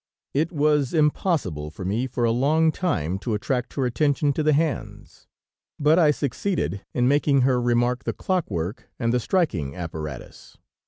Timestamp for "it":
0.33-0.51